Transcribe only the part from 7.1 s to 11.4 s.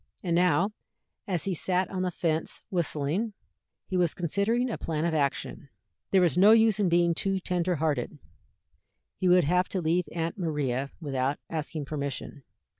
too tender hearted. He would have to leave Aunt Maria without